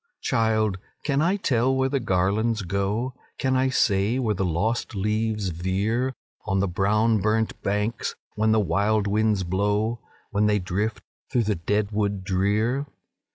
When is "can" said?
1.03-1.21, 3.37-3.55